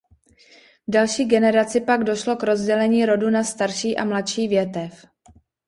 [0.87, 5.05] V další generaci pak došlo k rozdělení rodu na starší a mladší větev.